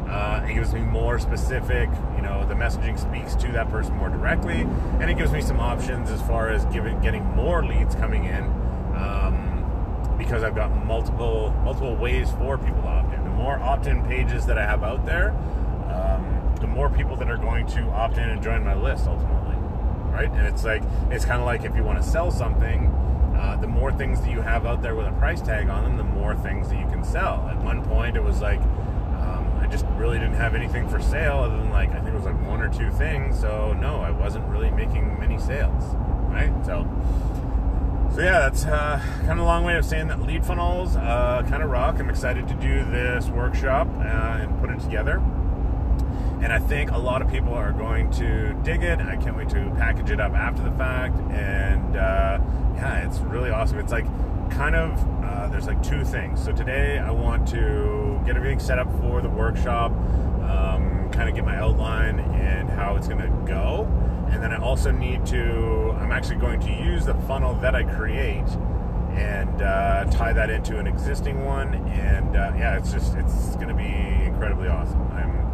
uh, 0.07 0.45
it 0.47 0.53
gives 0.53 0.73
me 0.73 0.79
more 0.79 1.19
specific, 1.19 1.89
you 2.15 2.21
know, 2.21 2.45
the 2.47 2.53
messaging 2.53 2.97
speaks 2.97 3.35
to 3.35 3.51
that 3.51 3.69
person 3.69 3.93
more 3.95 4.09
directly, 4.09 4.61
and 5.01 5.09
it 5.09 5.17
gives 5.17 5.31
me 5.31 5.41
some 5.41 5.59
options 5.59 6.09
as 6.09 6.21
far 6.21 6.49
as 6.49 6.63
giving, 6.65 6.99
getting 7.01 7.23
more 7.35 7.65
leads 7.65 7.93
coming 7.95 8.23
in, 8.23 8.45
because 10.27 10.43
I've 10.43 10.55
got 10.55 10.85
multiple 10.85 11.55
multiple 11.63 11.95
ways 11.95 12.29
for 12.31 12.57
people 12.57 12.81
to 12.81 12.87
opt 12.87 13.13
in. 13.13 13.23
The 13.23 13.29
more 13.29 13.57
opt-in 13.59 14.03
pages 14.05 14.45
that 14.47 14.57
I 14.57 14.65
have 14.65 14.83
out 14.83 15.05
there, 15.05 15.31
um, 15.89 16.53
the 16.59 16.67
more 16.67 16.89
people 16.89 17.15
that 17.15 17.29
are 17.29 17.37
going 17.37 17.65
to 17.67 17.83
opt 17.91 18.17
in 18.17 18.29
and 18.29 18.41
join 18.41 18.63
my 18.63 18.75
list 18.75 19.07
ultimately, 19.07 19.55
right? 20.11 20.29
And 20.29 20.45
it's 20.47 20.63
like 20.63 20.83
it's 21.09 21.25
kind 21.25 21.39
of 21.39 21.45
like 21.45 21.63
if 21.63 21.75
you 21.75 21.83
want 21.83 22.01
to 22.01 22.07
sell 22.07 22.31
something. 22.31 22.93
Uh, 23.37 23.55
the 23.55 23.67
more 23.67 23.91
things 23.91 24.19
that 24.19 24.31
you 24.31 24.41
have 24.41 24.65
out 24.65 24.81
there 24.81 24.95
with 24.95 25.05
a 25.05 25.11
price 25.11 25.41
tag 25.41 25.69
on 25.69 25.83
them, 25.83 25.95
the 25.95 26.03
more 26.03 26.35
things 26.37 26.69
that 26.69 26.79
you 26.79 26.87
can 26.87 27.03
sell. 27.03 27.47
At 27.51 27.63
one 27.63 27.85
point, 27.85 28.17
it 28.17 28.23
was 28.23 28.41
like 28.41 28.59
I 29.67 29.69
just 29.69 29.85
really 29.97 30.17
didn't 30.17 30.35
have 30.35 30.55
anything 30.55 30.87
for 30.87 31.01
sale 31.01 31.39
other 31.39 31.57
than 31.57 31.71
like 31.71 31.89
I 31.89 31.95
think 31.95 32.07
it 32.07 32.13
was 32.13 32.23
like 32.23 32.41
one 32.47 32.61
or 32.61 32.69
two 32.69 32.89
things. 32.91 33.37
So 33.37 33.73
no, 33.73 33.99
I 33.99 34.11
wasn't 34.11 34.47
really 34.47 34.71
making 34.71 35.19
many 35.19 35.37
sales, 35.37 35.83
right? 36.29 36.53
So, 36.65 36.87
so 38.17 38.23
yeah, 38.23 38.39
that's 38.39 38.65
uh, 38.65 38.99
kind 39.27 39.33
of 39.33 39.37
a 39.37 39.43
long 39.43 39.63
way 39.63 39.75
of 39.75 39.85
saying 39.85 40.07
that 40.07 40.19
lead 40.19 40.43
funnels 40.43 40.95
uh, 40.95 41.45
kind 41.47 41.61
of 41.61 41.69
rock. 41.69 41.99
I'm 41.99 42.09
excited 42.09 42.47
to 42.47 42.55
do 42.55 42.83
this 42.85 43.27
workshop 43.27 43.87
uh, 43.99 44.41
and 44.41 44.59
put 44.59 44.71
it 44.71 44.79
together. 44.79 45.17
And 46.41 46.51
I 46.51 46.57
think 46.57 46.89
a 46.89 46.97
lot 46.97 47.21
of 47.21 47.29
people 47.29 47.53
are 47.53 47.71
going 47.71 48.09
to 48.13 48.55
dig 48.63 48.81
it. 48.81 48.99
I 49.01 49.17
can't 49.17 49.37
wait 49.37 49.49
to 49.49 49.71
package 49.77 50.09
it 50.09 50.19
up 50.19 50.33
after 50.33 50.63
the 50.63 50.71
fact. 50.71 51.15
And 51.29 51.95
uh, 51.95 52.39
yeah, 52.73 53.07
it's 53.07 53.19
really 53.19 53.51
awesome. 53.51 53.77
It's 53.77 53.91
like 53.91 54.05
kind 54.49 54.75
of 54.75 55.23
uh, 55.23 55.49
there's 55.49 55.67
like 55.67 55.83
two 55.83 56.03
things. 56.03 56.43
So 56.43 56.51
today 56.51 56.97
I 56.97 57.11
want 57.11 57.47
to 57.49 58.19
get 58.25 58.35
everything 58.35 58.59
set 58.59 58.79
up 58.79 58.91
for 58.99 59.21
the 59.21 59.29
workshop, 59.29 59.91
um, 59.91 61.07
kind 61.11 61.29
of 61.29 61.35
get 61.35 61.45
my 61.45 61.57
outline 61.57 62.17
and 62.17 62.67
how 62.67 62.95
it's 62.95 63.07
going 63.07 63.21
to 63.21 63.29
go, 63.45 63.83
and 64.29 64.41
then 64.41 64.51
I 64.51 64.57
also 64.57 64.91
need 64.91 65.25
to. 65.27 65.95
I'm 65.99 66.11
actually 66.11 66.37
going 66.37 66.59
to 66.61 66.71
use 66.71 67.05
the 67.05 67.13
funnel 67.13 67.55
that 67.55 67.75
I 67.75 67.83
create 67.83 68.47
and 69.11 69.61
uh, 69.61 70.05
tie 70.05 70.33
that 70.33 70.49
into 70.49 70.77
an 70.77 70.87
existing 70.87 71.43
one, 71.43 71.73
and 71.89 72.35
uh, 72.35 72.53
yeah, 72.57 72.77
it's 72.77 72.91
just 72.91 73.15
it's 73.15 73.55
going 73.55 73.69
to 73.69 73.73
be 73.73 74.25
incredibly 74.25 74.67
awesome. 74.67 75.01
I'm 75.11 75.47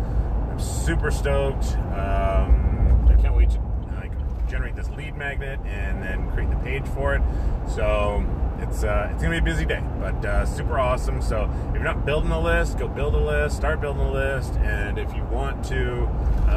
I'm 0.51 0.59
super 0.59 1.09
stoked. 1.09 1.75
Um, 1.95 3.07
I 3.09 3.15
can't 3.19 3.35
wait 3.35 3.49
to 3.51 3.59
like 3.95 4.11
generate 4.47 4.75
this 4.75 4.89
lead 4.91 5.15
magnet 5.17 5.59
and 5.65 6.03
then 6.03 6.29
create 6.31 6.49
the 6.49 6.57
page 6.57 6.85
for 6.89 7.15
it. 7.15 7.21
So 7.67 8.23
it's 8.59 8.83
uh, 8.83 9.09
it's 9.11 9.23
gonna 9.23 9.35
be 9.35 9.39
a 9.39 9.41
busy 9.41 9.65
day, 9.65 9.83
but 9.99 10.23
uh, 10.25 10.45
super 10.45 10.77
awesome. 10.77 11.21
So 11.21 11.49
if 11.69 11.73
you're 11.73 11.83
not 11.83 12.05
building 12.05 12.31
a 12.31 12.39
list, 12.39 12.77
go 12.77 12.87
build 12.87 13.15
a 13.15 13.17
list. 13.17 13.55
Start 13.55 13.81
building 13.81 14.03
a 14.03 14.11
list, 14.11 14.53
and 14.57 14.99
if 14.99 15.13
you 15.15 15.23
want 15.23 15.63
to, 15.65 15.75
know, 15.75 16.53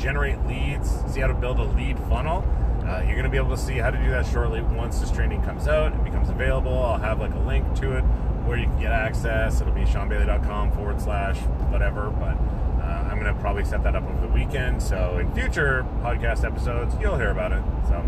generate 0.00 0.44
leads, 0.46 0.90
see 1.12 1.20
how 1.20 1.26
to 1.26 1.34
build 1.34 1.58
a 1.58 1.64
lead 1.64 1.98
funnel. 2.08 2.44
Uh, 2.86 3.00
you're 3.00 3.14
going 3.14 3.24
to 3.24 3.30
be 3.30 3.36
able 3.36 3.50
to 3.50 3.56
see 3.56 3.74
how 3.78 3.90
to 3.90 3.98
do 3.98 4.10
that 4.10 4.26
shortly 4.26 4.60
once 4.60 5.00
this 5.00 5.10
training 5.10 5.42
comes 5.42 5.66
out 5.66 5.92
and 5.92 6.04
becomes 6.04 6.28
available. 6.28 6.78
I'll 6.78 6.98
have 6.98 7.18
like 7.20 7.34
a 7.34 7.40
link 7.40 7.74
to 7.80 7.96
it 7.96 8.02
where 8.46 8.56
you 8.56 8.66
can 8.66 8.80
get 8.80 8.92
access. 8.92 9.60
It'll 9.60 9.72
be 9.72 9.82
shawnbayley.com 9.82 10.72
forward 10.72 11.00
slash 11.00 11.36
whatever, 11.70 12.10
but 12.10 12.36
uh, 12.80 13.08
I'm 13.10 13.18
going 13.18 13.32
to 13.32 13.40
probably 13.40 13.64
set 13.64 13.82
that 13.82 13.96
up 13.96 14.04
over 14.04 14.26
the 14.26 14.32
weekend. 14.32 14.80
So 14.80 15.18
in 15.18 15.34
future 15.34 15.84
podcast 16.02 16.44
episodes, 16.44 16.94
you'll 17.00 17.16
hear 17.16 17.30
about 17.30 17.52
it. 17.52 17.62
So 17.88 18.04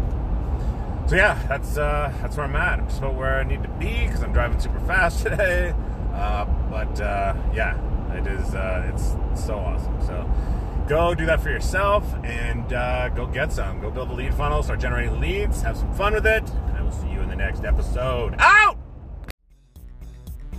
so 1.09 1.17
yeah, 1.17 1.43
that's 1.49 1.79
uh, 1.79 2.13
that's 2.21 2.37
where 2.37 2.45
I'm 2.45 2.55
at. 2.55 2.81
I'm 2.81 2.87
just 2.87 2.99
about 2.99 3.15
where 3.15 3.41
I 3.41 3.43
need 3.43 3.63
to 3.63 3.69
be 3.71 4.07
because 4.07 4.23
I'm 4.23 4.33
driving 4.35 4.61
super 4.61 4.81
fast 4.81 5.23
today. 5.23 5.75
Uh, 6.13 6.45
but 6.71 7.01
uh, 7.01 7.35
yeah, 7.55 7.79
it 8.13 8.27
is 8.27 8.55
uh, 8.55 8.93
it's 8.93 9.17
so 9.43 9.59
awesome. 9.59 9.99
So 10.07 10.31
go 10.89 11.15
do 11.15 11.27
that 11.27 11.41
for 11.41 11.51
yourself 11.51 12.03
and 12.25 12.73
uh, 12.73 13.11
go 13.11 13.27
get 13.27 13.53
some. 13.53 13.81
Go 13.81 13.91
build 13.91 14.11
a 14.11 14.15
lead 14.15 14.35
funnel, 14.35 14.63
start 14.63 14.81
generating 14.81 15.21
leads, 15.21 15.61
have 15.63 15.77
some 15.77 15.93
fun 15.95 16.15
with 16.15 16.27
it, 16.27 16.49
and 16.49 16.77
I 16.77 16.83
will 16.83 16.91
see 16.91 17.09
you 17.09 17.21
in 17.21 17.29
the 17.29 17.37
next 17.37 17.65
episode. 17.65 18.35
Out. 18.39 18.79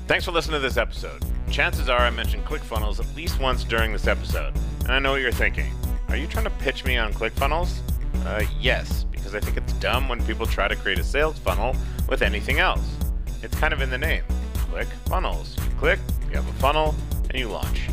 Thanks 0.07 0.25
for 0.25 0.31
listening 0.31 0.55
to 0.55 0.59
this 0.59 0.77
episode. 0.77 1.24
Chances 1.50 1.89
are 1.89 2.00
I 2.00 2.09
mentioned 2.12 2.45
ClickFunnels 2.45 3.00
at 3.00 3.15
least 3.15 3.39
once 3.39 3.63
during 3.63 3.91
this 3.91 4.07
episode, 4.07 4.53
and 4.81 4.91
I 4.91 5.00
know 5.00 5.12
what 5.12 5.21
you're 5.21 5.31
thinking. 5.31 5.71
Are 6.09 6.15
you 6.15 6.27
trying 6.27 6.45
to 6.45 6.51
pitch 6.51 6.86
me 6.86 6.98
on 6.98 7.12
ClickFunnels? 7.12 7.79
Uh, 8.25 8.43
yes, 8.59 9.05
because 9.12 9.33
I 9.33 9.39
think 9.39 9.57
it's 9.57 9.74
dumb 9.74 10.09
when 10.09 10.24
people 10.25 10.45
try 10.45 10.67
to 10.67 10.75
create 10.75 11.00
a 11.00 11.03
sales 11.03 11.38
funnel 11.39 11.75
with 12.07 12.21
anything 12.21 12.59
else. 12.59 12.98
It's 13.41 13.57
kind 13.57 13.74
of 13.74 13.81
in 13.81 13.89
the 13.89 13.98
name. 13.98 14.24
Click 14.53 14.88
funnels. 15.05 15.55
You 15.57 15.75
click, 15.77 16.00
you 16.29 16.36
have 16.36 16.48
a 16.48 16.53
funnel, 16.53 16.95
and 17.29 17.39
you 17.39 17.48
launch. 17.48 17.88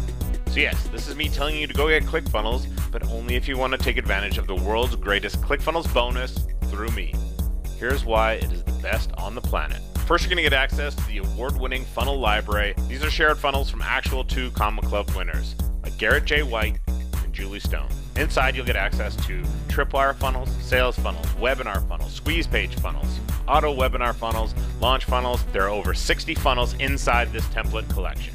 So, 0.57 0.61
yes, 0.61 0.89
this 0.89 1.07
is 1.07 1.15
me 1.15 1.29
telling 1.29 1.55
you 1.55 1.67
to 1.67 1.75
go 1.75 1.87
get 1.87 2.05
ClickFunnels, 2.05 2.67
but 2.91 3.07
only 3.11 3.35
if 3.35 3.47
you 3.47 3.59
want 3.59 3.75
to 3.75 3.79
take 3.79 3.99
advantage 3.99 4.39
of 4.39 4.47
the 4.47 4.55
world's 4.55 4.97
greatest 4.97 5.39
ClickFunnels 5.43 5.93
bonus 5.93 6.47
through 6.71 6.89
me. 6.93 7.13
Here's 7.79 8.07
why 8.07 8.37
it 8.37 8.51
is 8.51 8.65
the 8.65 8.73
best 8.81 9.13
on 9.19 9.35
the 9.35 9.43
planet. 9.43 9.83
First, 10.07 10.25
you're 10.25 10.31
going 10.31 10.43
to 10.43 10.49
get 10.49 10.55
access 10.55 10.95
to 10.95 11.07
the 11.09 11.19
award 11.19 11.61
winning 11.61 11.85
funnel 11.85 12.19
library. 12.19 12.75
These 12.89 13.05
are 13.05 13.11
shared 13.11 13.37
funnels 13.37 13.69
from 13.69 13.83
actual 13.83 14.25
two 14.25 14.51
Comma 14.53 14.81
Club 14.81 15.11
winners, 15.11 15.57
like 15.83 15.99
Garrett 15.99 16.25
J. 16.25 16.43
White 16.43 16.79
and 16.89 17.35
Julie 17.35 17.61
Stone. 17.61 17.91
Inside, 18.17 18.57
you'll 18.57 18.65
get 18.65 18.77
access 18.77 19.15
to 19.27 19.43
tripwire 19.69 20.17
funnels, 20.17 20.49
sales 20.63 20.99
funnels, 20.99 21.27
webinar 21.35 21.87
funnels, 21.87 22.15
squeeze 22.15 22.47
page 22.47 22.75
funnels, 22.77 23.21
auto 23.47 23.77
webinar 23.77 24.15
funnels, 24.15 24.55
launch 24.81 25.05
funnels. 25.05 25.45
There 25.53 25.65
are 25.65 25.69
over 25.69 25.93
60 25.93 26.35
funnels 26.37 26.73
inside 26.79 27.31
this 27.31 27.45
template 27.49 27.91
collection. 27.91 28.33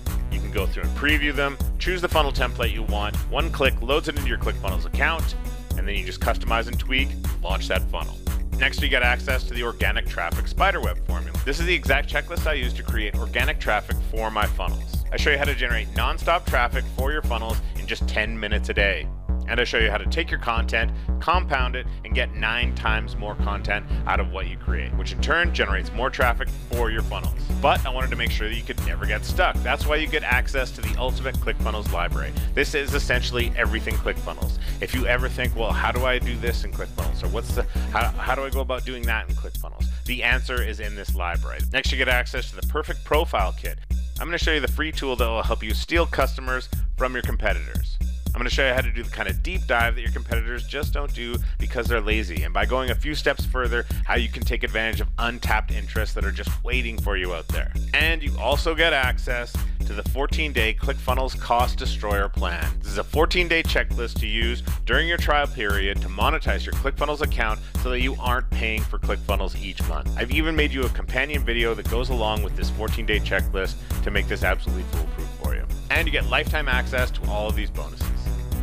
Go 0.52 0.66
through 0.66 0.84
and 0.84 0.98
preview 0.98 1.34
them, 1.34 1.58
choose 1.80 2.02
the 2.02 2.10
funnel 2.10 2.32
template 2.32 2.74
you 2.74 2.84
want. 2.84 3.16
One 3.30 3.52
click 3.52 3.82
loads 3.82 4.08
it 4.08 4.16
into 4.16 4.28
your 4.28 4.38
ClickFunnels 4.38 4.86
account, 4.86 5.36
and 5.78 5.88
then 5.88 5.96
you 5.96 6.06
just 6.06 6.20
customize 6.20 6.68
and 6.68 6.78
tweak, 6.78 7.10
launch 7.42 7.68
that 7.70 7.82
funnel. 7.90 8.18
Next, 8.58 8.82
you 8.82 8.90
get 8.90 9.02
access 9.02 9.44
to 9.46 9.54
the 9.54 9.64
organic 9.64 10.08
traffic 10.08 10.48
spiderweb 10.48 11.06
formula. 11.08 11.38
This 11.46 11.60
is 11.60 11.66
the 11.66 11.74
exact 11.74 12.10
checklist 12.10 12.46
I 12.46 12.54
use 12.54 12.74
to 12.74 12.84
create 12.84 13.16
organic 13.16 13.60
traffic 13.60 13.96
for 14.12 14.30
my 14.30 14.46
funnels. 14.46 15.04
I 15.12 15.18
show 15.18 15.32
you 15.32 15.38
how 15.38 15.46
to 15.46 15.56
generate 15.56 15.88
nonstop 15.96 16.46
traffic 16.46 16.84
for 16.96 17.12
your 17.12 17.22
funnels 17.24 17.58
in 17.80 17.88
just 17.88 18.08
10 18.08 18.40
minutes 18.40 18.70
a 18.70 18.74
day 18.74 19.08
and 19.52 19.60
I 19.60 19.66
show 19.66 19.80
you 19.80 19.92
how 19.92 19.98
to 19.98 20.06
take 20.06 20.32
your 20.32 20.40
content, 20.40 20.92
compound 21.20 21.76
it, 21.76 21.86
and 22.06 22.16
get 22.16 22.34
nine 22.34 22.74
times 22.74 23.18
more 23.18 23.36
content 23.36 23.86
out 24.08 24.22
of 24.22 24.32
what 24.32 24.48
you 24.48 24.56
create, 24.56 24.94
which 24.96 25.12
in 25.12 25.20
turn 25.20 25.54
generates 25.54 25.92
more 25.92 26.10
traffic 26.10 26.48
for 26.72 26.90
your 26.90 27.02
funnels. 27.02 27.38
But 27.62 27.86
I 27.86 27.90
wanted 27.90 28.12
to 28.12 28.16
make 28.16 28.32
sure 28.32 28.48
that 28.48 28.56
you 28.56 28.64
could 28.64 28.84
never 28.86 29.06
get 29.06 29.26
stuck. 29.26 29.58
That's 29.58 29.86
why 29.86 29.98
you 29.98 30.08
get 30.08 30.24
access 30.24 30.72
to 30.72 30.82
the 30.82 30.96
ultimate 30.98 31.36
ClickFunnels 31.36 31.92
library. 31.92 32.32
This 32.54 32.74
is 32.74 32.94
essentially 32.94 33.52
everything 33.58 33.96
ClickFunnels. 33.96 34.58
If 34.80 34.96
you 34.96 35.06
ever 35.06 35.28
think, 35.28 35.54
well, 35.54 35.74
how 35.74 35.92
do 35.92 36.06
I 36.06 36.18
do 36.18 36.38
this 36.38 36.64
in 36.64 36.72
ClickFunnels? 36.72 37.22
Or 37.22 37.28
what's 37.28 37.54
the 37.54 37.64
how, 37.92 38.06
how 38.12 38.36
do 38.36 38.44
I 38.44 38.50
go 38.50 38.62
about 38.62 38.86
doing 38.86 39.04
that 39.04 39.30
in 39.30 39.36
ClickFunnels? 39.36 39.86
The 40.06 40.24
answer 40.24 40.64
is 40.64 40.80
in 40.80 40.96
this 40.96 41.14
library. 41.14 41.60
Next, 41.74 41.92
you 41.92 41.98
get 41.98 42.08
access 42.08 42.50
to 42.52 42.56
the 42.56 42.68
perfect 42.68 43.04
profile 43.04 43.54
kit. 43.60 43.80
I'm 44.22 44.28
going 44.28 44.38
to 44.38 44.44
show 44.44 44.54
you 44.54 44.62
the 44.62 44.68
free 44.70 44.94
tool 44.94 45.18
that 45.18 45.28
will 45.28 45.44
help 45.44 45.62
you 45.62 45.74
steal 45.74 46.06
customers 46.06 46.70
from 46.96 47.14
your 47.14 47.24
competitors. 47.24 47.98
I'm 48.34 48.40
going 48.40 48.50
to 48.50 48.56
show 48.56 48.66
you 48.66 48.74
how 48.74 48.82
to 48.82 48.92
do 48.92 49.04
the 49.04 49.10
kind 49.10 49.28
of 49.28 49.44
deep 49.44 49.66
dive 49.68 49.96
that 49.96 50.02
your 50.02 50.12
competitors 50.12 50.66
just 50.66 50.94
don't 50.94 51.14
do 51.14 51.36
because 51.60 51.88
they're 51.88 52.02
lazy. 52.02 52.44
And 52.44 52.54
by 52.54 52.66
going 52.66 52.90
a 52.90 52.96
few 52.96 53.14
steps 53.14 53.46
further, 53.46 53.86
how 54.06 54.16
you 54.16 54.30
can 54.30 54.44
take 54.44 54.64
advantage 54.64 55.02
of 55.02 55.10
untapped 55.20 55.72
interests 55.72 56.16
that 56.16 56.24
are 56.24 56.32
just 56.32 56.50
waiting 56.64 56.98
for 56.98 57.18
you 57.18 57.34
out 57.34 57.48
there. 57.50 57.74
And 57.94 58.24
you 58.24 58.34
also 58.40 58.74
get 58.74 58.94
access 58.94 59.54
to 59.86 59.94
the 59.94 60.10
14 60.10 60.54
day 60.54 60.74
ClickFunnels 60.74 61.38
Cost 61.38 61.78
Destroyer 61.78 62.30
Plan. 62.30 62.66
This 62.80 62.94
is 62.94 62.98
a 62.98 63.04
14 63.04 63.50
day 63.50 63.64
checklist 63.64 64.20
to 64.22 64.28
use 64.28 64.64
during 64.86 65.10
your 65.10 65.18
trial 65.18 65.48
period 65.48 66.02
to 66.02 66.08
monetize 66.08 66.66
your 66.66 66.74
ClickFunnels 66.76 67.22
account 67.22 67.60
so 67.84 67.90
that 67.90 68.00
you 68.00 68.16
aren't 68.18 68.50
paying 68.52 68.82
for 68.82 68.98
ClickFunnels 68.98 69.62
each 69.62 69.86
month. 69.90 70.10
I've 70.18 70.32
even 70.32 70.56
made 70.56 70.72
you 70.72 70.84
a 70.84 70.90
companion 70.90 71.44
video 71.44 71.74
that 71.74 71.90
goes 71.90 72.10
along 72.10 72.44
with 72.44 72.56
this 72.56 72.70
14 72.70 73.06
day 73.06 73.20
checklist 73.20 73.76
to 74.04 74.12
make 74.12 74.30
this 74.30 74.44
absolutely 74.44 74.86
foolproof 74.92 75.28
for 75.44 75.56
you. 75.56 75.66
and 75.90 76.08
you 76.08 76.12
get 76.12 76.26
lifetime 76.28 76.70
access 76.70 77.12
to 77.12 77.22
all 77.30 77.50
of 77.50 77.56
these 77.58 77.70
bonuses. 77.70 78.11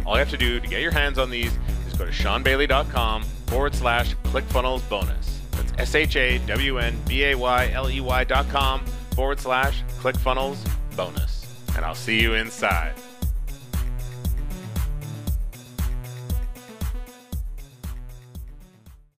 All 0.08 0.14
you 0.14 0.20
have 0.20 0.30
to 0.30 0.38
do 0.38 0.58
to 0.58 0.66
get 0.66 0.80
your 0.80 0.90
hands 0.90 1.18
on 1.18 1.28
these 1.28 1.52
is 1.86 1.92
go 1.92 2.06
to 2.06 2.10
shawnbayley.com 2.10 3.24
forward 3.48 3.74
slash 3.74 4.16
ClickFunnels 4.24 4.88
bonus. 4.88 5.42
That's 5.50 5.72
S 5.76 5.94
H 5.94 6.16
A 6.16 6.38
W 6.46 6.78
N 6.78 6.98
B 7.06 7.24
A 7.24 7.34
Y 7.34 7.70
L 7.74 7.90
E 7.90 8.00
Y 8.00 8.24
dot 8.24 8.48
com 8.48 8.86
forward 9.14 9.38
slash 9.38 9.84
ClickFunnels 10.00 10.56
bonus. 10.96 11.44
And 11.76 11.84
I'll 11.84 11.94
see 11.94 12.22
you 12.22 12.32
inside. 12.32 12.94